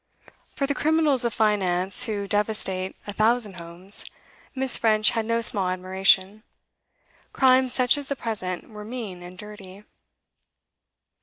[0.55, 4.03] For the criminals of finance, who devastate a thousand homes,
[4.55, 6.41] Miss French had no small admiration;
[7.33, 9.83] crimes such as the present were mean and dirty.